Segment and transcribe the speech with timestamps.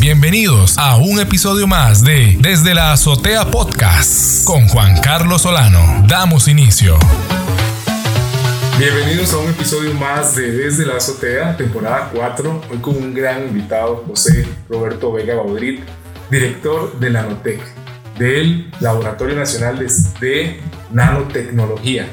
[0.00, 5.78] Bienvenidos a un episodio más de Desde la Azotea Podcast con Juan Carlos Solano.
[6.08, 6.98] Damos inicio.
[8.78, 12.62] Bienvenidos a un episodio más de Desde la Azotea, temporada 4.
[12.70, 15.82] Hoy con un gran invitado, José Roberto Vega Baudrit,
[16.30, 17.60] director de la Nanotec,
[18.18, 19.86] del Laboratorio Nacional
[20.18, 20.60] de
[20.92, 22.08] Nanotecnología,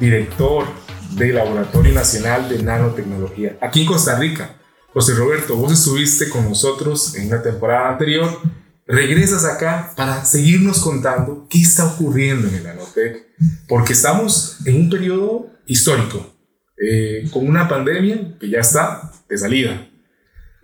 [0.00, 0.66] director
[1.12, 4.56] del Laboratorio Nacional de Nanotecnología, aquí en Costa Rica.
[4.92, 8.40] José Roberto, vos estuviste con nosotros en una temporada anterior,
[8.88, 13.28] regresas acá para seguirnos contando qué está ocurriendo en el Nanotec,
[13.68, 16.34] porque estamos en un periodo histórico,
[16.76, 19.88] eh, con una pandemia que ya está de salida.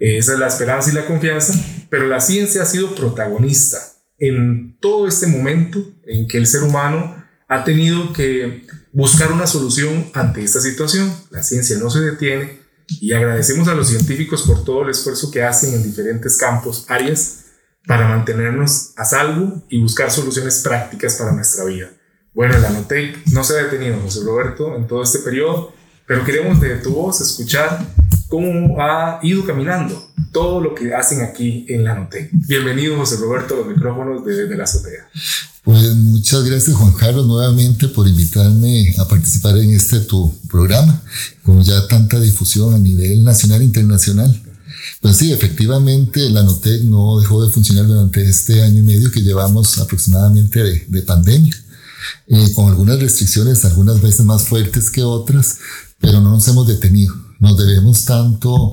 [0.01, 1.55] esa es la esperanza y la confianza,
[1.88, 3.79] pero la ciencia ha sido protagonista
[4.19, 10.11] en todo este momento en que el ser humano ha tenido que buscar una solución
[10.15, 11.13] ante esta situación.
[11.30, 15.43] La ciencia no se detiene y agradecemos a los científicos por todo el esfuerzo que
[15.43, 17.45] hacen en diferentes campos, áreas,
[17.87, 21.91] para mantenernos a salvo y buscar soluciones prácticas para nuestra vida.
[22.35, 25.73] Bueno, la Nanotec no se ha detenido, José Roberto, en todo este periodo,
[26.07, 27.87] pero queremos de tu voz escuchar
[28.29, 32.30] cómo ha ido caminando todo lo que hacen aquí en la Nanotec.
[32.32, 35.09] Bienvenido, José Roberto, a los micrófonos de, de la azotea.
[35.63, 41.02] Pues muchas gracias Juan Carlos nuevamente por invitarme a participar en este tu programa,
[41.43, 44.43] con ya tanta difusión a nivel nacional e internacional.
[45.01, 49.23] Pues sí, efectivamente la Notec no dejó de funcionar durante este año y medio que
[49.23, 51.54] llevamos aproximadamente de, de pandemia,
[52.29, 55.59] eh, con algunas restricciones, algunas veces más fuertes que otras,
[55.99, 57.26] pero no nos hemos detenido.
[57.38, 58.73] Nos debemos tanto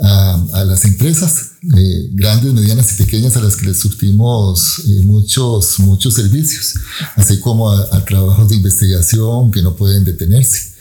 [0.00, 5.00] a, a las empresas eh, grandes, medianas y pequeñas a las que les surtimos eh,
[5.02, 6.74] muchos, muchos servicios,
[7.16, 10.74] así como a, a, trabajos de investigación que no pueden detenerse,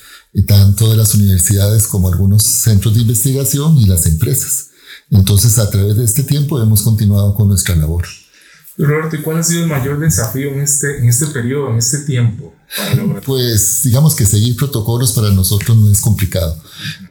[0.48, 4.70] tanto de las universidades como algunos centros de investigación y las empresas.
[5.10, 8.06] Entonces, a través de este tiempo hemos continuado con nuestra labor.
[8.78, 12.00] Roberto, ¿y cuál ha sido el mayor desafío en este, en este periodo, en este
[12.00, 12.53] tiempo?
[13.26, 16.58] Pues digamos que seguir protocolos para nosotros no es complicado.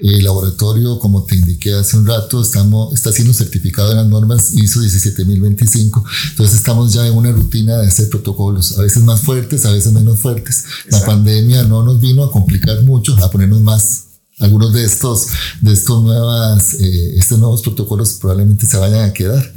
[0.00, 4.52] El laboratorio, como te indiqué hace un rato, estamos, está siendo certificado en las normas
[4.54, 9.64] ISO 17025, entonces estamos ya en una rutina de hacer protocolos, a veces más fuertes,
[9.64, 10.64] a veces menos fuertes.
[10.84, 10.98] Exacto.
[10.98, 14.04] La pandemia no nos vino a complicar mucho, a ponernos más
[14.40, 15.28] algunos de estos,
[15.60, 19.52] de estos, nuevas, eh, estos nuevos protocolos probablemente se vayan a quedar.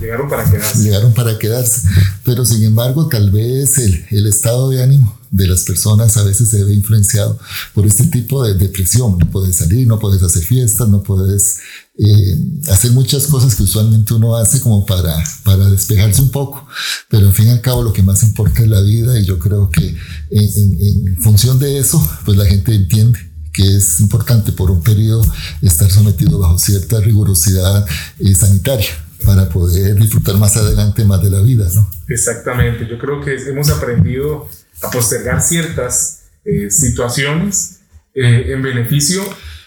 [0.00, 0.82] Llegaron para quedarse.
[0.82, 1.82] Llegaron para quedarse.
[2.24, 6.48] Pero sin embargo, tal vez el, el, estado de ánimo de las personas a veces
[6.48, 7.38] se ve influenciado
[7.74, 9.18] por este tipo de depresión.
[9.18, 11.58] No puedes salir, no puedes hacer fiestas, no puedes
[11.98, 12.38] eh,
[12.70, 15.22] hacer muchas cosas que usualmente uno hace como para,
[15.70, 16.66] despejarse un poco.
[17.08, 19.38] Pero en fin y al cabo lo que más importa es la vida y yo
[19.38, 19.96] creo que
[20.30, 23.18] en, en, en función de eso, pues la gente entiende
[23.54, 25.24] que es importante por un periodo
[25.62, 27.86] estar sometido bajo cierta rigurosidad
[28.18, 31.88] eh, sanitaria para poder disfrutar más adelante más de la vida, ¿no?
[32.08, 34.48] Exactamente, yo creo que hemos aprendido
[34.82, 37.80] a postergar ciertas eh, situaciones
[38.14, 39.22] eh, en beneficio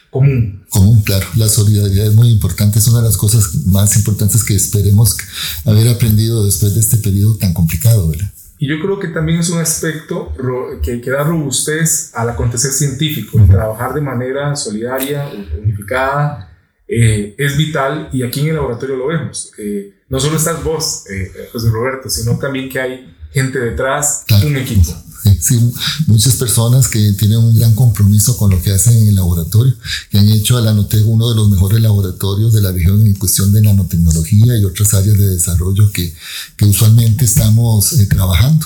[0.10, 0.66] común.
[0.70, 1.26] Común, claro.
[1.36, 5.18] La solidaridad es muy importante, es una de las cosas más importantes que esperemos
[5.66, 8.32] haber aprendido después de este periodo tan complicado, ¿verdad?
[8.60, 10.34] Y yo creo que también es un aspecto
[10.82, 15.30] que, que da robustez al acontecer científico, trabajar de manera solidaria,
[15.62, 16.47] unificada,
[16.88, 19.52] eh, es vital y aquí en el laboratorio lo vemos.
[19.58, 24.48] Eh, no solo estás vos, eh, José Roberto, sino también que hay gente detrás, claro.
[24.48, 24.96] un equipo.
[25.42, 25.60] Sí,
[26.08, 29.74] muchas personas que tienen un gran compromiso con lo que hacen en el laboratorio,
[30.10, 33.14] que han hecho a la Nanotec uno de los mejores laboratorios de la región en
[33.16, 36.14] cuestión de nanotecnología y otras áreas de desarrollo que,
[36.56, 38.66] que usualmente estamos eh, trabajando.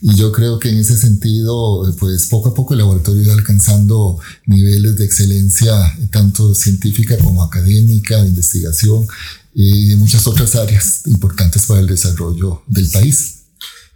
[0.00, 4.18] Y yo creo que en ese sentido, pues poco a poco el laboratorio va alcanzando
[4.46, 5.72] niveles de excelencia,
[6.12, 9.06] tanto científica como académica, de investigación
[9.52, 13.38] y de muchas otras áreas importantes para el desarrollo del país.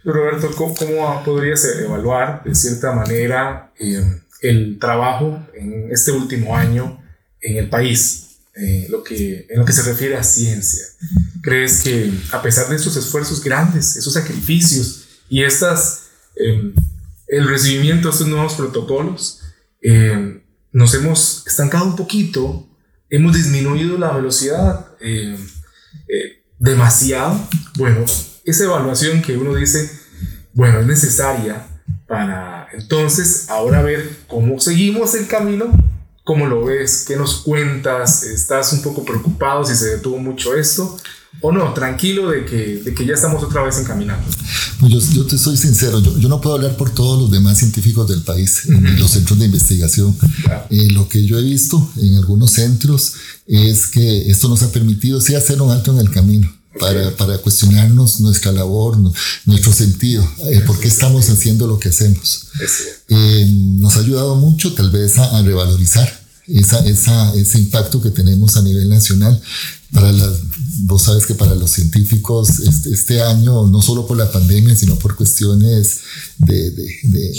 [0.03, 4.03] Roberto, ¿cómo, ¿cómo, podrías evaluar de cierta manera eh,
[4.41, 7.01] el trabajo en este último año
[7.39, 10.83] en el país, eh, lo que, en lo que se refiere a ciencia?
[11.41, 16.73] ¿Crees que a pesar de esos esfuerzos grandes, esos sacrificios y estas, eh,
[17.27, 19.41] el recibimiento de estos nuevos protocolos,
[19.81, 20.41] eh,
[20.71, 22.67] nos hemos estancado un poquito,
[23.09, 25.37] hemos disminuido la velocidad eh,
[26.59, 27.39] demasiado?
[27.77, 28.05] Bueno,
[28.45, 29.91] esa evaluación que uno dice,
[30.53, 31.67] bueno, es necesaria
[32.07, 35.71] para entonces ahora ver cómo seguimos el camino,
[36.23, 40.97] cómo lo ves, qué nos cuentas, estás un poco preocupado si se detuvo mucho esto
[41.41, 44.25] o no, tranquilo de que, de que ya estamos otra vez encaminando?
[44.87, 48.07] Yo, yo te soy sincero, yo, yo, no puedo hablar por todos los demás científicos
[48.07, 50.15] del país, en los centros de investigación.
[50.69, 53.13] Eh, lo que yo he visto en algunos centros
[53.47, 56.51] es que esto nos ha permitido sí hacer un alto en el camino.
[56.79, 58.97] Para, para, cuestionarnos nuestra labor,
[59.45, 62.47] nuestro sentido, eh, por qué estamos haciendo lo que hacemos.
[63.09, 63.45] Eh,
[63.77, 66.11] nos ha ayudado mucho tal vez a, a revalorizar
[66.47, 69.39] esa, esa, ese impacto que tenemos a nivel nacional
[69.93, 70.39] para las,
[70.85, 74.95] vos sabes que para los científicos este, este, año, no solo por la pandemia, sino
[74.95, 76.01] por cuestiones
[76.37, 77.33] de, de, de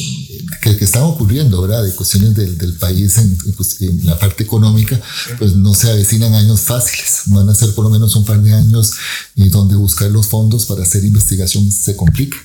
[0.63, 1.85] que, que, están ocurriendo, ¿verdad?
[1.85, 3.37] De cuestiones del, del país en,
[3.81, 5.01] en, la parte económica,
[5.39, 7.23] pues no se avecinan años fáciles.
[7.27, 8.93] Van a ser por lo menos un par de años
[9.35, 12.39] y donde buscar los fondos para hacer investigación se complica.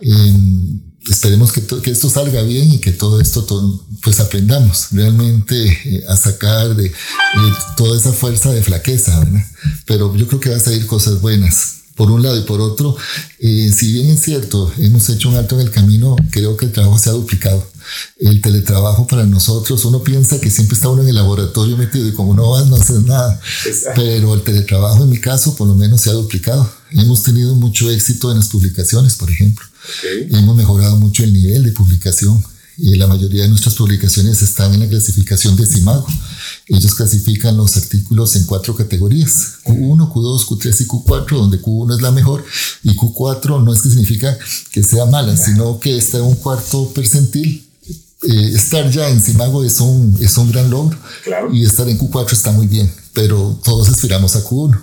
[0.00, 6.04] Eh, esperemos que, que, esto salga bien y que todo esto pues aprendamos realmente eh,
[6.08, 6.92] a sacar de,
[7.76, 9.26] toda esa fuerza de flaqueza.
[9.86, 11.77] Pero yo creo que va a salir cosas buenas.
[11.98, 12.96] Por un lado y por otro,
[13.40, 16.72] eh, si bien es cierto, hemos hecho un alto en el camino, creo que el
[16.72, 17.68] trabajo se ha duplicado.
[18.20, 22.12] El teletrabajo para nosotros, uno piensa que siempre está uno en el laboratorio metido y
[22.12, 23.40] como no vas, no haces nada.
[23.66, 24.00] Exacto.
[24.00, 26.70] Pero el teletrabajo en mi caso, por lo menos, se ha duplicado.
[26.92, 29.66] Hemos tenido mucho éxito en las publicaciones, por ejemplo.
[29.98, 30.38] Okay.
[30.38, 32.44] Hemos mejorado mucho el nivel de publicación
[32.76, 36.06] y la mayoría de nuestras publicaciones están en la clasificación de CIMAGO.
[36.68, 42.02] Ellos clasifican los artículos en cuatro categorías, Q1, Q2, Q3 y Q4, donde Q1 es
[42.02, 42.44] la mejor
[42.82, 44.36] y Q4 no es que significa
[44.70, 47.64] que sea mala, sino que está en un cuarto percentil.
[48.22, 51.54] Eh, estar ya en CIMAGO es un, es un gran logro claro.
[51.54, 54.80] y estar en Q4 está muy bien pero todos aspiramos a Q1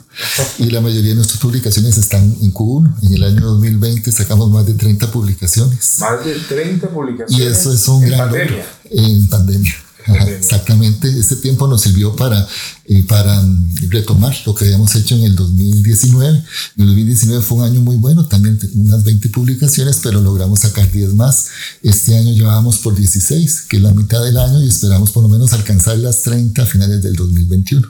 [0.57, 2.93] y la mayoría de nuestras publicaciones están en Q1.
[3.03, 5.99] En el año 2020 sacamos más de 30 publicaciones.
[5.99, 7.45] Más de 30 publicaciones.
[7.45, 8.57] Y eso es un en gran pandemia.
[8.57, 9.07] logro.
[9.07, 9.73] En pandemia.
[10.07, 12.47] Ajá, exactamente, este tiempo nos sirvió para,
[12.85, 13.43] eh, para
[13.89, 16.43] retomar lo que habíamos hecho en el 2019.
[16.77, 21.15] El 2019 fue un año muy bueno, también unas 20 publicaciones, pero logramos sacar 10
[21.15, 21.47] más.
[21.81, 25.29] Este año llevábamos por 16, que es la mitad del año, y esperamos por lo
[25.29, 27.87] menos alcanzar las 30 a finales del 2021.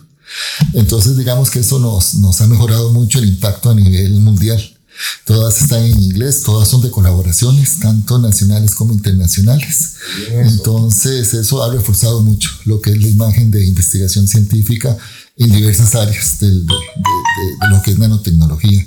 [0.73, 4.74] Entonces, digamos que eso nos, nos ha mejorado mucho el impacto a nivel mundial.
[5.25, 9.93] Todas están en inglés, todas son de colaboraciones, tanto nacionales como internacionales.
[10.29, 14.97] Bien, Entonces, eso ha reforzado mucho lo que es la imagen de investigación científica
[15.37, 18.79] en diversas áreas de, de, de, de lo que es nanotecnología.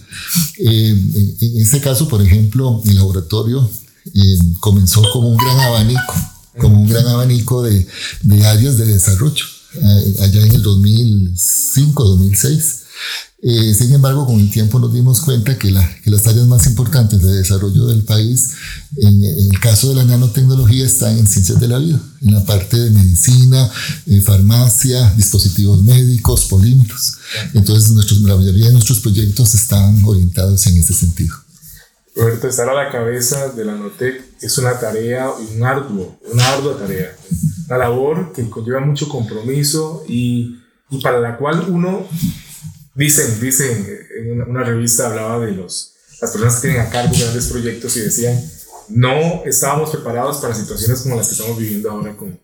[0.59, 3.69] Eh, en, en, este caso, por ejemplo, el laboratorio
[4.15, 6.15] eh, comenzó como un gran abanico,
[6.59, 7.87] como un gran abanico de,
[8.47, 9.45] áreas de desarrollo
[10.21, 12.77] allá en el 2005, 2006.
[13.41, 16.67] Eh, sin embargo, con el tiempo nos dimos cuenta que, la, que, las áreas más
[16.67, 18.51] importantes de desarrollo del país,
[18.97, 22.45] en, en, el caso de la nanotecnología, están en ciencias de la vida, en la
[22.45, 23.71] parte de medicina,
[24.07, 27.19] eh, farmacia, dispositivos médicos, polímeros.
[27.55, 31.37] Entonces, nuestros, la mayoría de nuestros proyectos están orientados en ese sentido.
[32.17, 36.77] Roberto, estar a la cabeza de la NOTEC es una tarea, un arduo, una ardua
[36.77, 37.17] tarea,
[37.67, 40.59] una labor que conlleva mucho compromiso y,
[40.91, 42.09] y para la cual uno,
[42.99, 43.87] dicen, dicen,
[44.19, 48.01] en una revista hablaba de los, las personas que tienen a cargo grandes proyectos y
[48.01, 48.43] decían,
[48.89, 52.39] no estábamos preparados para situaciones como las que estamos viviendo ahora con,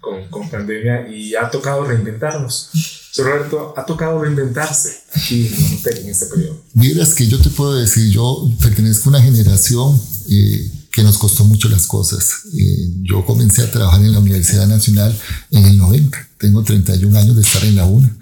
[0.00, 2.70] con, con pandemia y ha tocado reinventarnos.
[3.18, 5.50] Roberto, ha tocado reinventarse aquí
[5.84, 6.62] en este periodo.
[6.74, 10.00] Miras que yo te puedo decir, yo pertenezco a una generación
[10.30, 12.44] eh, que nos costó mucho las cosas.
[12.52, 15.16] Eh, yo comencé a trabajar en la Universidad Nacional
[15.50, 16.18] en el 90.
[16.38, 18.16] Tengo 31 años de estar en la UNA.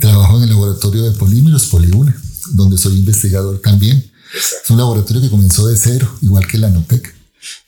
[0.00, 2.16] Trabajo en el laboratorio de polímeros, Poliuna,
[2.52, 3.96] donde soy investigador también.
[4.34, 4.64] Exacto.
[4.64, 7.14] Es un laboratorio que comenzó de cero, igual que la NOTEC.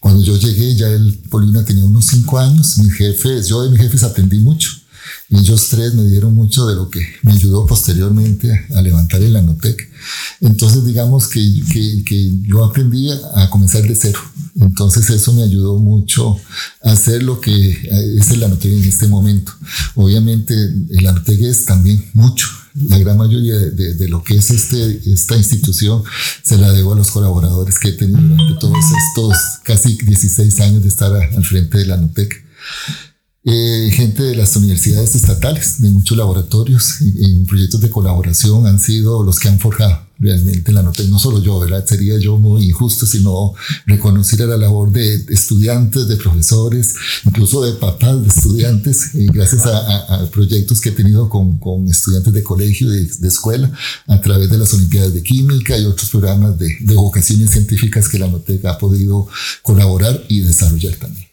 [0.01, 2.79] Cuando yo llegué, ya el Poliuna tenía unos 5 años.
[2.79, 4.71] Mis jefes, yo de mis jefes aprendí mucho.
[5.29, 9.37] Y ellos tres me dieron mucho de lo que me ayudó posteriormente a levantar el
[9.37, 9.89] Anotec.
[10.41, 11.41] Entonces, digamos que,
[11.73, 14.21] que, que, yo aprendí a comenzar de cero.
[14.61, 16.37] Entonces, eso me ayudó mucho
[16.83, 17.71] a hacer lo que
[18.19, 19.53] es el Anotec en este momento.
[19.95, 22.47] Obviamente, el Anotec es también mucho.
[22.89, 26.03] La gran mayoría de, lo que es este, esta institución
[26.43, 30.83] se la debo a los colaboradores que he tenido durante todos estos casi 16 años
[30.83, 32.45] de estar al frente del Anotec
[33.49, 39.23] eh, gente de las universidades estatales, de muchos laboratorios en proyectos de colaboración han sido
[39.23, 41.85] los que han forjado realmente la nota, no solo yo, ¿verdad?
[41.87, 43.55] Sería yo muy injusto si no
[43.87, 46.95] reconociera la labor de estudiantes, de profesores,
[47.25, 51.59] incluso de papás de estudiantes, eh, gracias a, a, a, proyectos que he tenido con,
[51.59, 53.71] con estudiantes de colegio, de, de, escuela,
[54.07, 58.19] a través de las Olimpiadas de Química y otros programas de, de vocaciones científicas que
[58.19, 59.29] la NOTEC ha podido
[59.63, 61.27] colaborar y desarrollar también.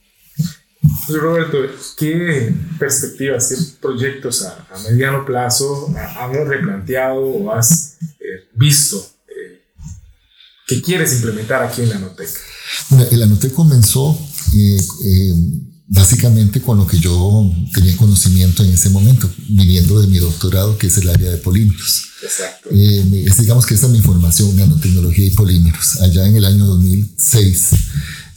[1.08, 1.60] Pues Roberto,
[1.98, 7.94] ¿qué perspectivas, qué proyectos a, a mediano plazo has replanteado o has
[8.64, 9.06] visto?
[9.28, 9.62] Eh,
[10.68, 12.30] ¿Qué quieres implementar aquí en la Notec?
[13.12, 14.18] la Notec comenzó
[14.56, 15.34] eh, eh,
[15.88, 20.88] básicamente con lo que yo tenía conocimiento en ese momento, viniendo de mi doctorado, que
[20.88, 22.06] es el área de polímeros.
[22.24, 22.70] Exacto.
[23.42, 27.70] digamos que esa es mi formación, nanotecnología y polímeros, allá en el año 2006.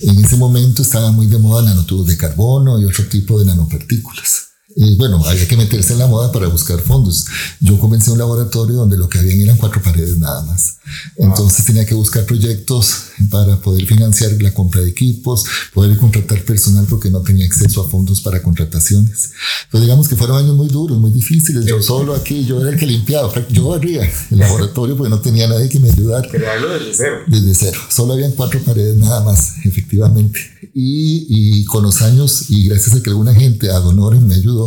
[0.00, 4.45] En ese momento estaba muy de moda nanotubos de carbono y otro tipo de nanopartículas.
[4.78, 7.24] Y bueno, había que meterse en la moda para buscar fondos.
[7.60, 10.76] Yo comencé un laboratorio donde lo que habían eran cuatro paredes nada más.
[11.16, 16.84] Entonces tenía que buscar proyectos para poder financiar la compra de equipos, poder contratar personal
[16.90, 19.30] porque no tenía acceso a fondos para contrataciones.
[19.70, 21.64] Pues digamos que fueron años muy duros, muy difíciles.
[21.64, 25.48] Yo solo aquí, yo era el que limpiaba, yo barría el laboratorio porque no tenía
[25.48, 26.28] nadie que me ayudara.
[26.28, 27.16] Crearlo desde cero.
[27.26, 27.80] Desde cero.
[27.88, 30.38] Solo habían cuatro paredes nada más, efectivamente.
[30.74, 34.65] Y, y con los años, y gracias a que alguna gente a honores me ayudó,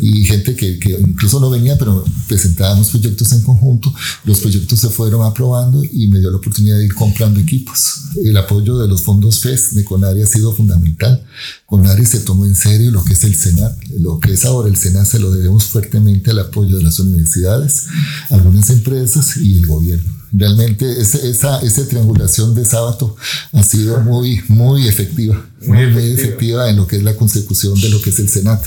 [0.00, 3.92] y gente que, que, incluso no venía, pero presentábamos proyectos en conjunto.
[4.24, 8.02] Los proyectos se fueron aprobando y me dio la oportunidad de ir comprando equipos.
[8.22, 11.24] El apoyo de los fondos FES de CONARI ha sido fundamental.
[11.66, 13.76] CONARI se tomó en serio lo que es el SENAT.
[13.98, 17.86] Lo que es ahora el SENAT se lo debemos fuertemente al apoyo de las universidades,
[18.30, 20.17] algunas empresas y el gobierno.
[20.32, 23.16] Realmente ese, esa, esa triangulación de sábado
[23.52, 27.88] ha sido muy, muy efectiva, muy, muy efectiva en lo que es la consecución de
[27.88, 28.64] lo que es el SENAT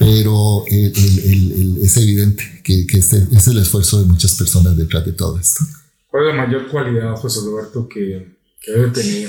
[0.00, 5.62] pero es evidente que, este es el esfuerzo de muchas personas detrás de todo esto.
[6.06, 8.34] ¿Cuál es la mayor cualidad, José Roberto, que,
[8.66, 9.28] debe tener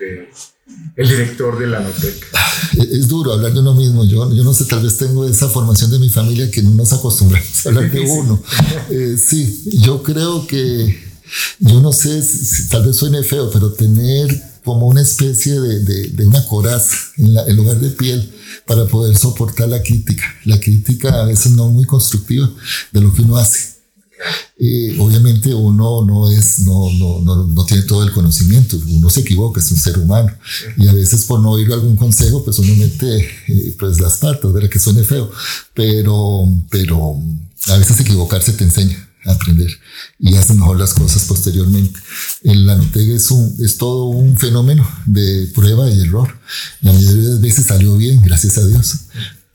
[0.00, 0.30] eh,
[0.96, 2.26] el director de la Notec?
[2.78, 4.04] Es duro hablar de uno mismo.
[4.04, 6.92] Yo, yo no sé, tal vez tengo esa formación de mi familia que no nos
[6.92, 8.42] acostumbramos a hablar de uno.
[8.90, 10.98] Eh, sí, yo creo que,
[11.60, 16.26] yo no sé si, tal vez suene feo, pero tener como una especie de, de,
[16.26, 18.32] una coraza en, en lugar de piel
[18.66, 20.24] para poder soportar la crítica.
[20.44, 22.50] La crítica a veces no muy constructiva
[22.90, 23.75] de lo que uno hace.
[24.98, 29.70] Obviamente uno no es, no, no, no, tiene todo el conocimiento, uno se equivoca, es
[29.70, 30.32] un ser humano
[30.78, 34.52] y a veces por no oír algún consejo pues uno mete eh, pues las patas,
[34.52, 34.70] ¿verdad?
[34.70, 35.30] Que suene feo,
[35.74, 37.20] pero, pero
[37.68, 39.70] a veces equivocarse te enseña aprender
[40.18, 41.98] y hace mejor las cosas posteriormente.
[42.42, 46.38] El nanotec es, un, es todo un fenómeno de prueba y error.
[46.80, 49.00] La mayoría de veces salió bien, gracias a Dios,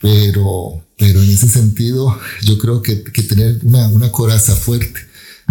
[0.02, 5.00] pero, pero en ese sentido yo creo que, que tener una, una coraza fuerte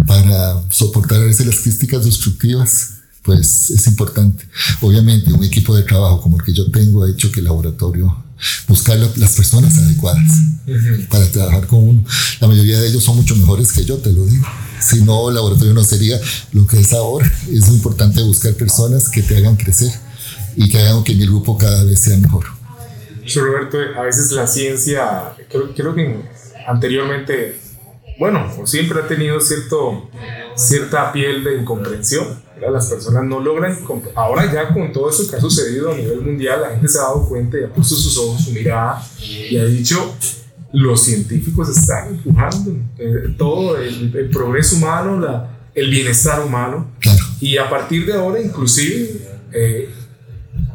[0.06, 2.90] para soportar a veces las críticas destructivas
[3.22, 4.44] pues es importante.
[4.80, 8.24] Obviamente un equipo de trabajo como el que yo tengo ha hecho que el laboratorio
[8.66, 10.32] buscar las personas adecuadas
[11.08, 12.04] para trabajar con uno.
[12.40, 14.44] La mayoría de ellos son mucho mejores que yo, te lo digo.
[14.80, 16.20] Si no, el laboratorio no sería
[16.52, 17.32] lo que es ahora.
[17.50, 19.92] Es importante buscar personas que te hagan crecer
[20.56, 22.44] y que hagan que mi grupo cada vez sea mejor.
[23.34, 26.16] Roberto, a veces la ciencia, creo, creo que
[26.66, 27.58] anteriormente,
[28.18, 30.08] bueno, siempre ha tenido cierto,
[30.56, 33.78] cierta piel de incomprensión las personas no logran,
[34.14, 37.02] ahora ya con todo eso que ha sucedido a nivel mundial, la gente se ha
[37.02, 40.14] dado cuenta y ha puesto sus ojos, su mirada y ha dicho,
[40.72, 46.90] los científicos están empujando eh, todo el, progreso humano, la, el bienestar humano.
[47.40, 49.20] Y a partir de ahora inclusive
[49.52, 49.90] eh,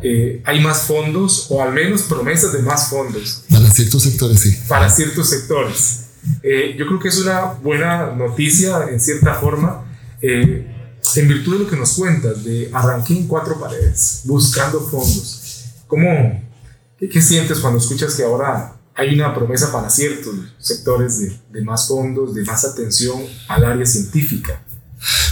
[0.02, 3.44] eh, hay más fondos o al menos promesas de más fondos.
[3.50, 4.58] Para ciertos sectores, sí.
[4.68, 6.02] Para ciertos sectores.
[6.78, 9.86] yo creo que es una buena noticia en cierta forma
[11.16, 16.44] en virtud de lo que nos cuentas, de arranqué en cuatro paredes, buscando fondos, ¿cómo,
[17.00, 21.88] qué, sientes cuando escuchas que ahora hay una promesa para ciertos sectores de, de más
[21.88, 24.62] fondos, de más atención al área científica?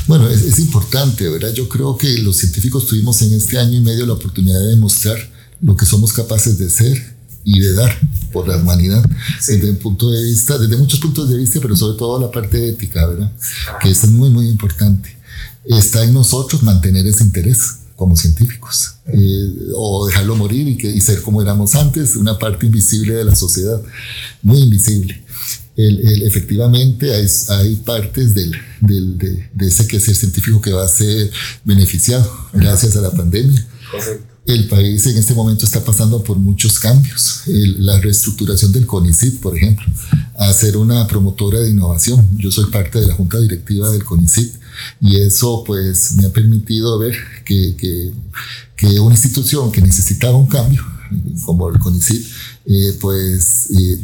[0.07, 1.53] Bueno, es, es, importante, ¿verdad?
[1.53, 5.17] Yo creo que los científicos tuvimos en este año y medio la oportunidad de demostrar
[5.61, 7.91] lo que somos capaces de ser y de dar
[8.31, 9.03] por la humanidad
[9.47, 12.69] desde un punto de vista, desde muchos puntos de vista, pero sobre todo la parte
[12.69, 13.31] ética, ¿verdad?
[13.81, 15.15] Que es muy, muy importante
[15.65, 20.99] está en nosotros mantener ese interés como científicos eh, o dejarlo morir y, que, y
[20.99, 23.81] ser como éramos antes, una parte invisible de la sociedad,
[24.41, 25.23] muy invisible.
[25.75, 30.87] El, efectivamente hay, hay partes del, del, de, de, ese quehacer científico que va a
[30.87, 31.29] ser
[31.65, 33.65] beneficiado gracias a la pandemia.
[34.45, 37.41] El país en este momento está pasando por muchos cambios.
[37.47, 39.85] la reestructuración del CONICIT, por ejemplo,
[40.37, 42.25] a ser una promotora de innovación.
[42.37, 44.53] Yo soy parte de la junta directiva del CONICIT
[45.01, 48.11] y eso pues me ha permitido ver que, que,
[48.75, 50.83] que una institución que necesitaba un cambio,
[51.45, 52.25] como el CONICIT,
[52.65, 53.99] eh, pues eh,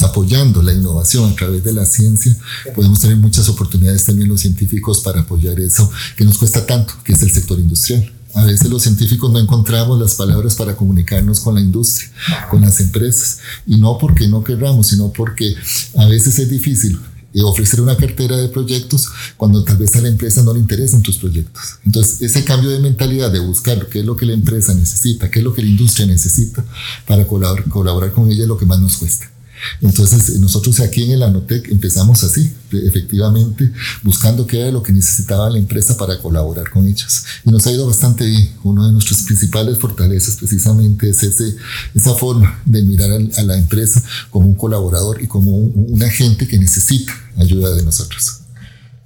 [0.00, 2.36] apoyando la innovación a través de la ciencia,
[2.74, 7.12] podemos tener muchas oportunidades también los científicos para apoyar eso que nos cuesta tanto, que
[7.12, 8.12] es el sector industrial.
[8.34, 12.10] A veces los científicos no encontramos las palabras para comunicarnos con la industria,
[12.50, 15.54] con las empresas, y no porque no querramos, sino porque
[15.98, 16.98] a veces es difícil
[17.40, 21.18] ofrecer una cartera de proyectos cuando tal vez a la empresa no le interesen tus
[21.18, 21.62] proyectos.
[21.84, 25.38] Entonces, ese cambio de mentalidad de buscar qué es lo que la empresa necesita, qué
[25.38, 26.64] es lo que la industria necesita
[27.06, 29.31] para colaborar, colaborar con ella es lo que más nos cuesta.
[29.80, 35.50] Entonces, nosotros aquí en el Anotec empezamos así, efectivamente, buscando qué era lo que necesitaba
[35.50, 37.24] la empresa para colaborar con ellos.
[37.44, 38.50] Y nos ha ido bastante bien.
[38.62, 41.56] Una de nuestras principales fortalezas precisamente es ese,
[41.94, 46.58] esa forma de mirar a la empresa como un colaborador y como un, agente que
[46.58, 48.40] necesita ayuda de nosotros.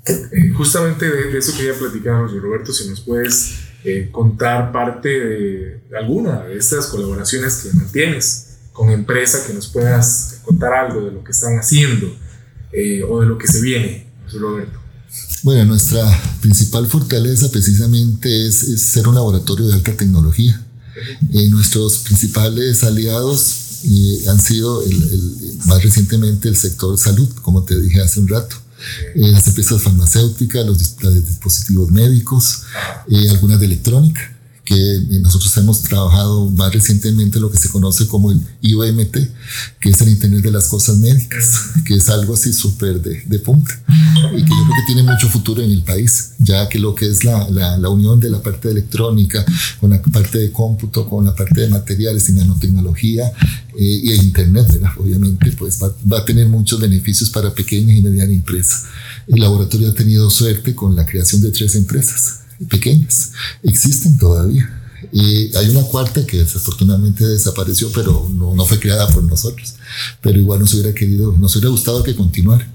[0.06, 6.44] Eh, justamente de, eso quería platicar, Roberto, si nos puedes eh, contar parte de alguna
[6.44, 8.45] de estas colaboraciones que mantienes
[8.76, 12.14] con empresa que nos puedas contar algo de lo que están haciendo
[12.72, 14.06] eh, o de lo que se viene,
[14.38, 14.78] Roberto.
[15.42, 16.04] Bueno, nuestra
[16.42, 20.62] principal fortaleza precisamente es, ser un laboratorio de alta tecnología.
[21.32, 24.82] Eh, nuestros principales aliados eh, han sido
[25.64, 28.56] más recientemente el sector salud, como te dije hace un rato.
[29.14, 32.64] las empresas farmacéuticas, los, dispositivos médicos,
[33.30, 34.35] algunas de electrónica
[34.66, 39.16] que nosotros hemos trabajado más recientemente lo que se conoce como el IOMT,
[39.80, 43.38] que es el Internet de las Cosas Médicas, que es algo así súper de, de,
[43.38, 43.80] punta
[44.36, 47.08] y que yo creo que tiene mucho futuro en el país, ya que lo que
[47.08, 49.46] es la, la, unión de la parte de electrónica
[49.80, 53.28] con la parte de cómputo, con la parte de materiales y nanotecnología
[53.78, 54.90] eh, y el Internet, ¿verdad?
[54.98, 58.82] obviamente, pues va, va a tener muchos beneficios para pequeñas y medianas empresas.
[59.28, 63.32] El laboratorio ha tenido suerte con la creación de tres empresas pequeñas.
[63.62, 64.70] Existen todavía.
[65.12, 69.74] Y hay una cuarta que desafortunadamente desapareció, pero no, no, fue creada por nosotros.
[70.20, 72.72] Pero igual nos hubiera querido, nos hubiera gustado que continuara.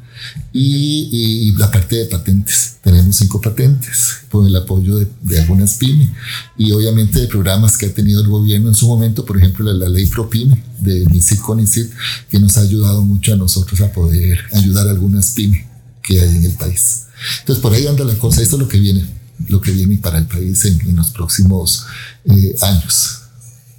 [0.54, 2.78] Y, la parte de patentes.
[2.82, 6.10] Tenemos cinco patentes por el apoyo de, algunas pymes
[6.58, 9.90] y obviamente de programas que ha tenido el gobierno en su momento, por ejemplo, la,
[9.90, 11.86] ley ProPyme de MISID CONICID,
[12.30, 15.66] que nos ha ayudado mucho a nosotros a poder ayudar a algunas pymes
[16.02, 17.04] que hay en el país.
[17.42, 18.42] Entonces, por ahí anda la cosa.
[18.42, 21.88] Esto es lo que viene lo que viene para el país en, los próximos
[22.26, 23.24] eh, años.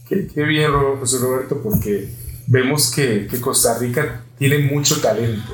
[0.08, 2.12] Qué, qué, bien, José Roberto, porque
[2.46, 5.52] vemos que, que, Costa Rica tiene mucho talento.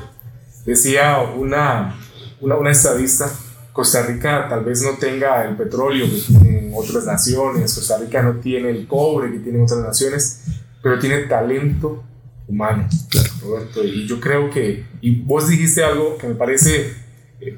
[0.65, 1.97] Decía una,
[2.41, 3.31] una, una, estadista,
[3.71, 8.35] Costa Rica tal vez no tenga el petróleo que tienen otras naciones, Costa Rica no
[8.35, 10.41] tiene el cobre que tienen otras naciones,
[10.81, 12.03] pero tiene talento
[12.47, 13.29] humano, claro.
[13.41, 13.83] Roberto.
[13.83, 16.93] Y yo creo que, y vos dijiste algo que me parece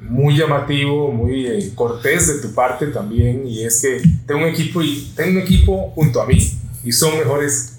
[0.02, 4.82] muy llamativo, muy eh, cortés de tu parte también, y es que tengo un equipo
[4.82, 7.74] y tengo un equipo junto a mí y son mejores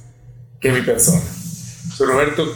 [0.59, 1.21] que mi persona.
[1.99, 2.51] Roberto,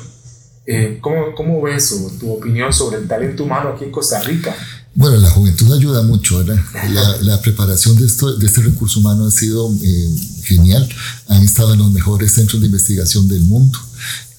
[0.65, 4.55] eh, ¿cómo, ¿cómo, ves o tu opinión sobre el talento humano aquí en Costa Rica?
[4.95, 6.61] Bueno, la juventud ayuda mucho, ¿verdad?
[6.91, 10.09] La, la preparación de, esto, de este recurso humano ha sido eh,
[10.47, 10.87] genial.
[11.27, 13.77] Han estado en los mejores centros de investigación del mundo.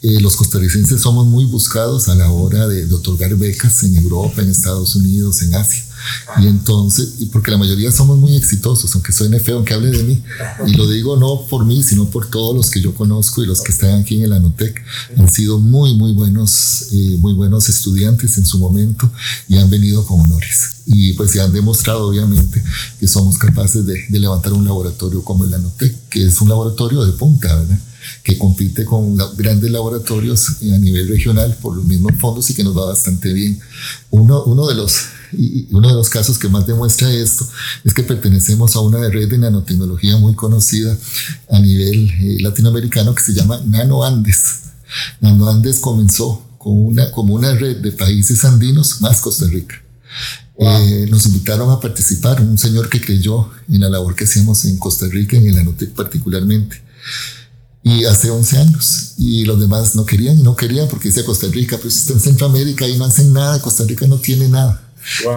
[0.00, 4.50] Eh, los costarricenses somos muy buscados a la hora de, otorgar becas en Europa, en
[4.50, 5.84] Estados Unidos, en Asia.
[6.40, 10.22] Y entonces, porque la mayoría somos muy exitosos, aunque suene feo, aunque hable de mí.
[10.66, 13.60] Y lo digo no por mí, sino por todos los que yo conozco y los
[13.60, 14.82] que están aquí en el Anotec.
[15.16, 19.10] Han sido muy, muy buenos, eh, muy buenos estudiantes en su momento
[19.48, 20.76] y han venido con honores.
[20.86, 22.62] Y pues se han demostrado, obviamente,
[22.98, 27.04] que somos capaces de, de levantar un laboratorio como el Anotec, que es un laboratorio
[27.04, 27.78] de punta, ¿verdad?
[28.22, 32.76] Que compite con grandes laboratorios a nivel regional por los mismos fondos y que nos
[32.76, 33.58] va bastante bien.
[34.10, 34.98] Uno, uno, de los,
[35.70, 37.48] uno de los casos que más demuestra esto
[37.84, 40.96] es que pertenecemos a una red de nanotecnología muy conocida
[41.50, 44.60] a nivel eh, latinoamericano que se llama Nano Andes.
[45.20, 49.76] Nano Andes comenzó con una, como una red de países andinos más Costa Rica.
[50.58, 54.76] Eh, nos invitaron a participar, un señor que creyó en la labor que hacíamos en
[54.76, 56.82] Costa Rica, en el Anotec particularmente
[57.82, 61.46] y hace 11 años y los demás no querían y no querían porque dice Costa
[61.48, 64.84] Rica, pues está en Centroamérica y no hacen nada, Costa Rica no tiene nada.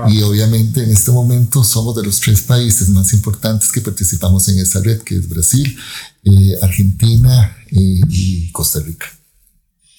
[0.09, 4.59] Y obviamente en este momento somos de los tres países más importantes que participamos en
[4.59, 5.77] esa red, que es Brasil,
[6.23, 9.05] eh, Argentina eh, y Costa Rica.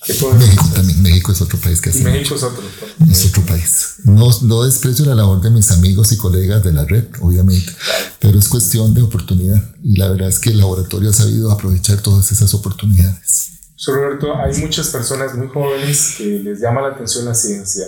[0.08, 1.02] México también.
[1.02, 2.02] México es otro país que hace.
[2.02, 2.62] México es otro.
[3.10, 3.94] Es otro país.
[4.04, 7.72] No, no desprecio la labor de mis amigos y colegas de la red, obviamente,
[8.18, 9.62] pero es cuestión de oportunidad.
[9.82, 13.52] Y la verdad es que el laboratorio ha sabido aprovechar todas esas oportunidades.
[13.86, 17.84] Roberto, hay muchas personas muy jóvenes que les llama la atención la ciencia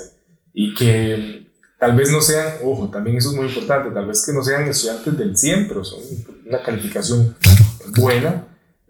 [0.52, 1.48] y que
[1.78, 4.66] tal vez no sean, ojo, también eso es muy importante, tal vez que no sean
[4.66, 6.00] estudiantes del 100, pero son
[6.46, 7.36] una calificación
[7.96, 8.44] buena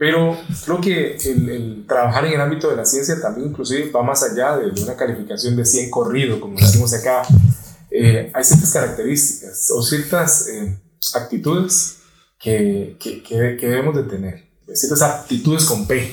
[0.04, 0.36] pero
[0.66, 4.58] creo que el, trabajar en el ámbito de la ciencia también inclusive va más allá
[4.58, 7.22] de, una calificación de 100 corrido, como decimos acá.
[7.90, 10.78] Eh, hay ciertas características o ciertas eh,
[11.14, 12.00] actitudes
[12.38, 16.12] que, que, que, debemos de tener, ciertas aptitudes con P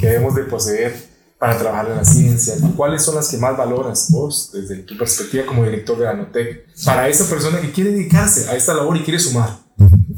[0.00, 0.96] que debemos de poseer
[1.38, 2.56] para trabajar en la ciencia?
[2.76, 6.66] ¿Cuáles son las que más valoras vos desde tu perspectiva como director de la Notec
[6.84, 9.67] para esa persona que quiere dedicarse a esta labor y quiere sumar?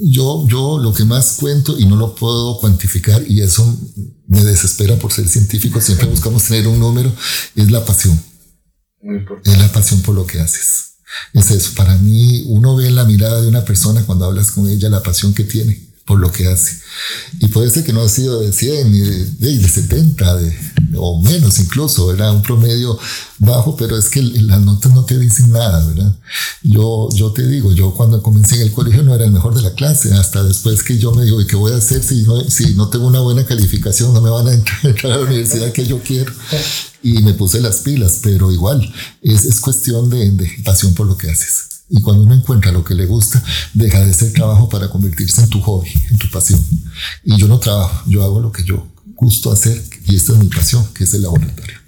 [0.00, 3.78] Yo, yo lo que más cuento y no lo puedo cuantificar y eso
[4.26, 7.12] me desespera por ser científico, siempre buscamos tener un número,
[7.54, 8.18] es la pasión.
[9.44, 10.94] Es la pasión por lo que haces.
[11.34, 14.68] Es eso, para mí uno ve en la mirada de una persona cuando hablas con
[14.68, 16.76] ella la pasión que tiene por lo que hace.
[17.38, 20.56] Y puede ser que no ha sido de 100 ni de, de 70 de,
[20.96, 22.98] o menos incluso, era un promedio
[23.38, 26.16] bajo, pero es que las notas no te dicen nada, ¿verdad?
[27.14, 29.74] Yo, te digo, yo cuando comencé en el colegio no era el mejor de la
[29.74, 32.74] clase, hasta después que yo me digo, ¿y qué voy a hacer si no, si
[32.74, 34.14] no tengo una buena calificación?
[34.14, 36.32] No me van a entrar, a la universidad que yo quiero.
[37.02, 41.16] Y me puse las pilas, pero igual, es, es cuestión de, de pasión por lo
[41.16, 41.68] que haces.
[41.90, 43.42] Y cuando uno encuentra lo que le gusta,
[43.74, 46.64] deja de ser trabajo para convertirse en tu hobby, en tu pasión.
[47.24, 48.86] Y yo no trabajo, yo hago lo que yo
[49.20, 51.79] gusto hacer y esta es mi pasión, que es el laboratorio.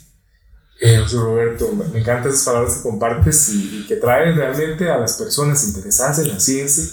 [0.84, 5.62] Eh, Roberto, me encantan esas palabras que compartes y, que traen realmente a las personas
[5.62, 6.84] interesadas en la ciencia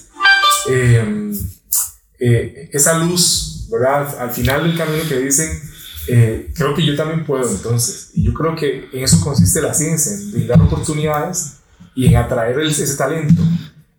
[0.69, 1.33] eh,
[2.19, 4.19] eh, esa luz, ¿verdad?
[4.19, 5.49] Al final del camino que dicen,
[6.07, 8.11] eh, creo que yo también puedo entonces.
[8.13, 11.57] Y yo creo que en eso consiste la ciencia, en brindar oportunidades
[11.95, 13.41] y en atraer ese talento.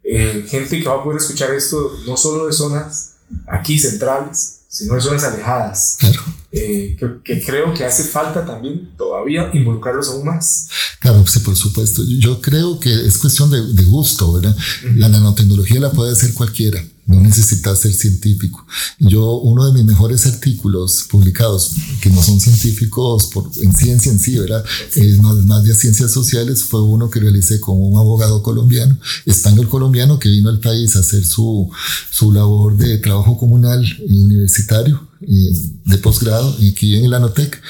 [0.03, 4.95] Eh, gente que va a poder escuchar esto no solo de zonas aquí centrales, sino
[4.95, 5.97] de zonas alejadas.
[5.99, 6.23] Claro.
[6.53, 10.69] Eh, que, creo que hace falta también todavía involucrarlos aún más.
[11.01, 12.03] Claro, sí, por supuesto.
[12.07, 14.57] Yo creo que es cuestión de, de gusto, ¿verdad?
[14.95, 18.64] La nanotecnología la puede hacer cualquiera no necesitas ser científico.
[18.99, 24.18] Yo, uno de mis mejores artículos publicados, que no son científicos por, en ciencia en
[24.18, 24.64] sí, ¿verdad?
[24.94, 29.68] Es más, más de ciencias sociales, fue uno que realicé con un abogado colombiano, español
[29.68, 31.68] colombiano, que vino al país a hacer su,
[32.11, 37.61] su labor de trabajo comunal y universitario de posgrado aquí en el Anotec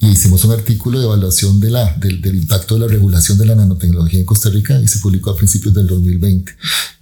[0.00, 3.46] y hicimos un artículo de evaluación de la, del, del, impacto de la regulación de
[3.46, 6.52] la nanotecnología en Costa Rica y se publicó a principios del 2020.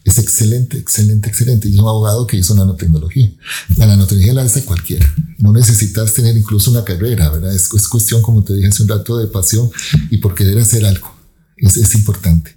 [0.05, 1.69] Es excelente, excelente, excelente.
[1.69, 3.33] Y es un abogado que hizo nanotecnología.
[3.77, 5.11] La nanotecnología la hace cualquiera.
[5.39, 7.55] No necesitas tener incluso una carrera, ¿verdad?
[7.55, 9.71] Es, es cuestión, como te dije hace un rato, de pasión
[10.11, 11.15] y por querer hacer algo.
[11.57, 12.55] Es, es, importante.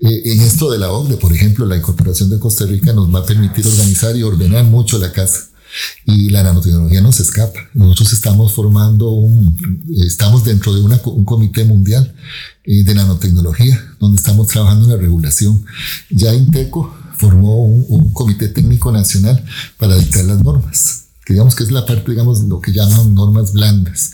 [0.00, 3.18] Eh, en esto de la OCDE, por ejemplo, la incorporación de Costa Rica nos va
[3.18, 5.48] a permitir organizar y ordenar mucho la casa.
[6.04, 7.58] Y la nanotecnología no se escapa.
[7.74, 9.56] Nosotros estamos formando un,
[10.04, 12.14] estamos dentro de una, un comité mundial
[12.64, 15.64] eh, de nanotecnología, donde estamos trabajando en la regulación.
[16.10, 19.44] Ya Inteco formó un, un comité técnico nacional
[19.78, 23.52] para dictar las normas que digamos que es la parte, digamos, lo que llaman normas
[23.52, 24.12] blandas.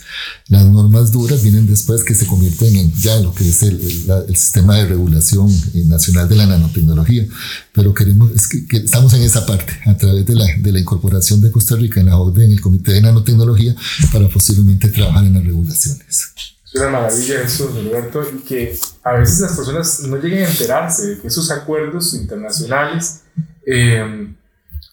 [0.49, 3.79] Las normas duras vienen después que se convierten en ya lo que es el,
[4.29, 7.27] el, sistema de regulación eh, nacional de la nanotecnología.
[7.75, 10.81] Pero queremos, es que, que, estamos en esa parte, a través de la, de la
[10.81, 13.77] incorporación de Costa Rica en la OCDE, en el Comité de Nanotecnología,
[14.11, 16.33] para posiblemente trabajar en las regulaciones.
[16.65, 21.09] Es una maravilla eso, Roberto, y que a veces las personas no lleguen a enterarse
[21.09, 23.21] de que esos acuerdos internacionales
[23.67, 24.33] eh,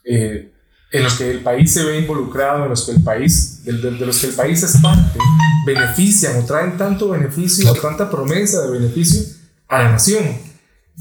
[0.03, 0.51] eh,
[0.91, 3.91] en los que el país se ve involucrado, en los que el país, de, de,
[3.91, 5.19] de los que el país es parte,
[5.65, 9.21] benefician o traen tanto beneficio o tanta promesa de beneficio
[9.67, 10.23] a la nación.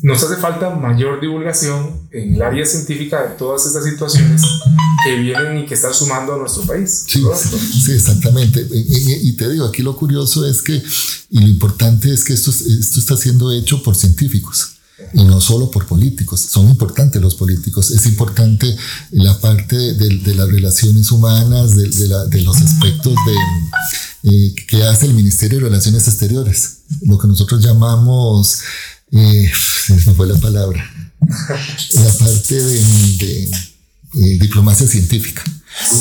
[0.01, 4.43] Nos hace falta mayor divulgación en el área científica de todas estas situaciones
[5.05, 7.05] que vienen y que están sumando a nuestro país.
[7.09, 7.25] Sí,
[7.85, 8.65] sí, exactamente.
[8.73, 10.81] Y, y, te digo, aquí lo curioso es que,
[11.31, 14.78] y lo importante es que esto, esto está siendo hecho por científicos
[15.13, 18.77] y no solo por políticos, son importantes los políticos, es importante
[19.13, 24.55] la parte de, de las relaciones humanas, de, de, la, de los aspectos de, eh,
[24.67, 28.61] que hace el Ministerio de Relaciones Exteriores, lo que nosotros llamamos,
[29.13, 29.51] eh,
[29.87, 30.85] se me fue la palabra,
[31.95, 35.45] la parte de, eh, diplomacia científica.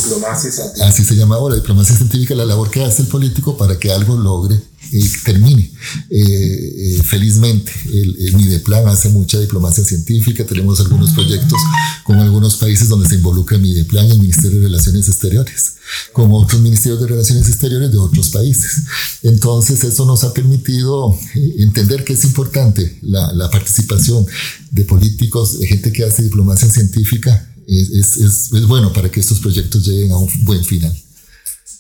[0.03, 0.87] Diplomacia científica.
[0.87, 4.17] Así se llama ahora, diplomacia científica, la labor que hace el político para que algo
[4.17, 4.59] logre
[4.91, 5.71] y termine
[6.09, 7.71] eh, eh, felizmente.
[7.85, 11.59] El, el Mideplan hace mucha diplomacia científica, tenemos algunos proyectos
[12.03, 15.73] con algunos países donde se involucra Mideplan y el Ministerio de Relaciones Exteriores,
[16.13, 18.83] con otros ministerios de Relaciones Exteriores de otros países.
[19.23, 24.25] Entonces, eso nos ha permitido eh, entender que es importante la, la participación
[24.71, 29.19] de políticos, de gente que hace diplomacia científica, es, es, es, es bueno para que
[29.19, 30.95] estos proyectos lleguen a un buen final.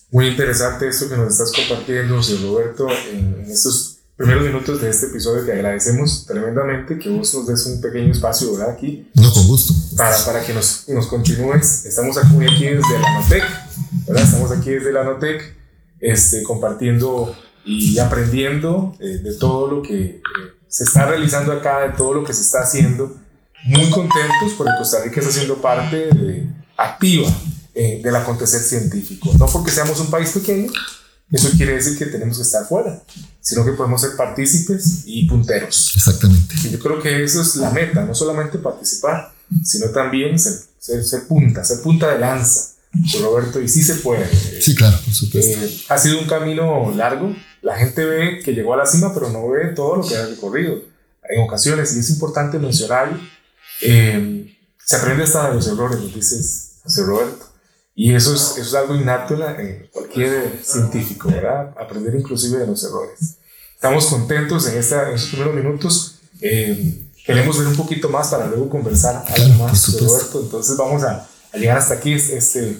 [0.09, 4.89] Muy interesante esto que nos estás compartiendo, José Roberto, en, en, estos primeros minutos de
[4.89, 5.45] este episodio.
[5.45, 8.73] Te agradecemos tremendamente que vos nos des un pequeño espacio ¿verdad?
[8.73, 9.09] aquí.
[9.15, 9.73] No, con gusto.
[9.97, 11.85] Para, para que nos, nos continúes.
[11.85, 13.43] Estamos aquí, aquí desde la Notec,
[14.07, 14.23] ¿verdad?
[14.23, 15.55] Estamos aquí desde la Notec
[15.99, 20.21] este, compartiendo y aprendiendo eh, de todo lo que eh,
[20.69, 23.13] se está realizando acá, de todo lo que se está haciendo.
[23.65, 27.27] Muy contentos porque Costa Rica está siendo parte de, activa
[27.79, 29.31] eh, del acontecer científico.
[29.37, 30.71] No porque seamos un país pequeño,
[31.31, 33.03] eso quiere decir que tenemos que estar fuera,
[33.39, 35.93] sino que podemos ser partícipes y punteros.
[35.95, 36.55] Exactamente.
[36.63, 39.31] Y yo creo que eso es la meta, no solamente participar,
[39.63, 42.71] sino también ser, ser, punta, ser punta de lanza.
[43.21, 44.27] Roberto, y sí se puede.
[44.59, 45.59] Sí, claro, por supuesto.
[45.59, 47.35] Eh, ha sido un camino largo.
[47.61, 50.25] La gente ve que llegó a la cima, pero no ve todo lo que ha
[50.25, 50.81] recorrido.
[51.29, 53.15] En ocasiones, y es importante mencionar,
[53.83, 57.46] eh, se aprende hasta de los errores, lo dices José Roberto.
[57.99, 61.73] Y eso es, eso es algo innato en, cualquier científico, ¿verdad?
[61.81, 63.37] Aprender inclusive de los errores.
[63.73, 66.19] Estamos contentos en, esta, en estos primeros minutos.
[66.39, 70.41] Eh, queremos ver un poquito más para luego conversar algo más, Roberto.
[70.41, 72.77] Entonces vamos a, a, llegar hasta aquí este,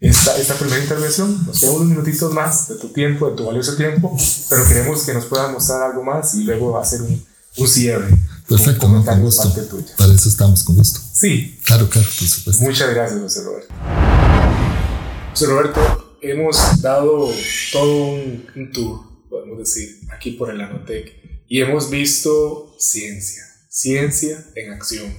[0.00, 1.44] esta, esta primera intervención.
[1.46, 4.16] Nos quedan unos minutitos más de tu tiempo, de tu valioso tiempo,
[4.48, 7.22] pero queremos que nos puedas mostrar algo más y luego hacer un,
[7.58, 8.08] un cierre.
[8.48, 9.54] Perfecto, con gusto.
[9.98, 11.00] Para eso estamos, con gusto.
[11.12, 11.60] Sí.
[11.66, 12.64] Claro, claro, por supuesto.
[12.64, 13.74] Muchas gracias, José Roberto.
[15.34, 17.28] José Roberto, hemos dado
[17.72, 21.12] todo un, tour, podemos decir, aquí por el Anotec
[21.48, 25.12] y hemos visto ciencia, ciencia en acción.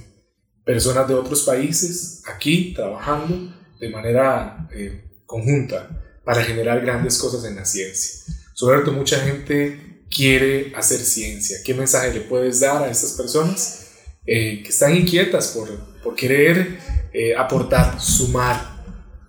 [0.64, 7.58] Personas de otros países aquí trabajando de manera eh, conjunta para generar grandes cosas en
[7.58, 8.34] la ciencia.
[8.62, 11.58] Roberto, mucha gente quiere hacer ciencia.
[11.66, 13.88] ¿Qué mensaje le puedes dar a estas personas
[14.26, 15.68] eh, que están inquietas por,
[16.02, 16.80] por querer
[17.12, 18.75] eh, aportar, sumar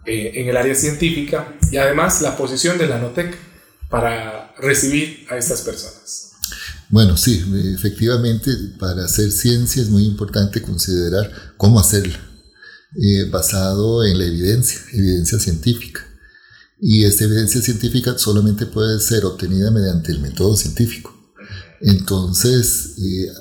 [0.06, 3.36] eh, en el área científica y además la posición de la NOTEC
[3.90, 6.32] para recibir a estas personas.
[6.88, 12.18] Bueno, sí, efectivamente, para hacer ciencia es muy importante considerar cómo hacerla,
[13.02, 16.02] eh, basado en la evidencia, evidencia científica.
[16.80, 21.12] Y esta evidencia científica solamente puede ser obtenida mediante el método científico.
[21.80, 23.32] Entonces, eh,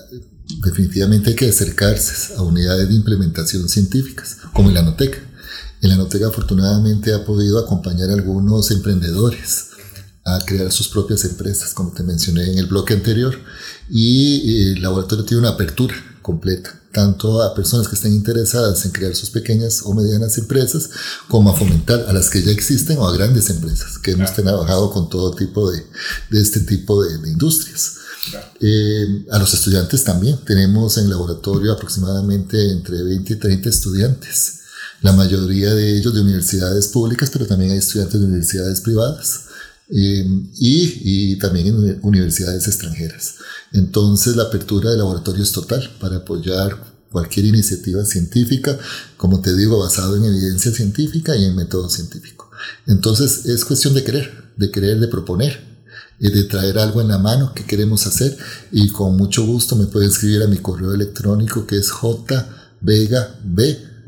[0.64, 4.82] definitivamente hay que acercarse a unidades de implementación científicas, como la
[5.86, 9.68] NOTEC el Anotega afortunadamente ha podido acompañar a algunos emprendedores
[10.24, 13.38] a crear sus propias empresas, como te mencioné en el bloque anterior,
[13.90, 18.92] y eh, el laboratorio tiene una apertura completa, tanto a personas que estén interesadas en
[18.92, 20.90] crear sus pequeñas o medianas empresas,
[21.28, 24.90] como a fomentar a las que ya existen o a grandes empresas, que hemos trabajado
[24.90, 25.86] con todo tipo de,
[26.32, 27.98] de este tipo de, industrias.
[28.60, 34.65] Eh, a los estudiantes también, tenemos en el laboratorio aproximadamente entre 20 y 30 estudiantes
[35.02, 39.46] la mayoría de ellos de universidades públicas, pero también hay estudiantes de universidades privadas
[39.90, 40.26] eh,
[40.58, 43.36] y, y, también en universidades extranjeras.
[43.74, 48.78] Entonces la apertura de laboratorio es total para apoyar cualquier iniciativa científica,
[49.18, 52.50] como te digo, basado en evidencia científica y en método científico.
[52.88, 55.76] Entonces es cuestión de querer, de querer, de proponer,
[56.20, 58.38] y de traer algo en la mano que queremos hacer
[58.72, 63.36] y con mucho gusto me pueden escribir a mi correo electrónico que es jvegab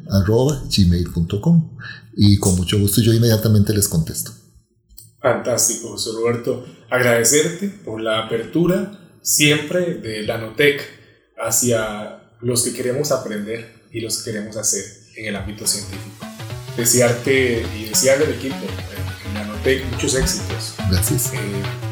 [0.10, 1.78] arroba gmail.com
[2.16, 4.32] y con mucho gusto yo inmediatamente les contesto.
[5.22, 6.66] Fantástico, José Roberto.
[6.90, 10.82] Agradecerte por la apertura siempre de la Notec
[11.38, 14.84] hacia los que queremos aprender y los que queremos hacer
[15.16, 16.26] en el ámbito científico.
[16.78, 18.56] Desearte y desearle al equipo
[19.28, 20.76] en la Notec muchos éxitos.
[20.90, 21.34] Gracias.
[21.34, 21.38] Eh,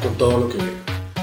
[0.02, 0.75] con todo lo que viene.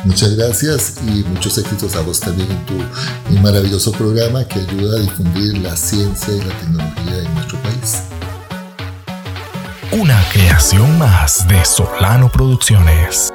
[0.03, 5.01] Muchas gracias y muchos éxitos a vos también en tu maravilloso programa que ayuda a
[5.01, 8.03] difundir la ciencia y la tecnología en nuestro país.
[9.93, 13.31] Una creación más de Solano Producciones.